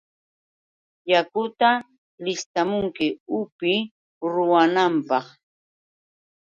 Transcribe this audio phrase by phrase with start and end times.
[1.11, 1.69] ¡Yakuta
[2.25, 3.07] listamunki
[3.39, 3.79] upiy
[4.33, 5.25] ruwanapaq!